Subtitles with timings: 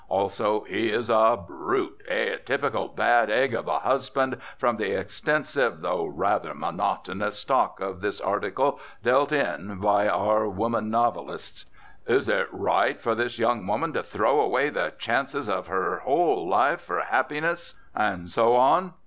[0.09, 5.81] Also he is a brute, a typical bad egg of a husband from the extensive
[5.81, 11.67] though rather monotonous stock of this article dealt in by our women novelists.
[12.07, 16.49] Is it right for this young woman to throw away the chances of her whole
[16.49, 18.95] life for happiness and so on?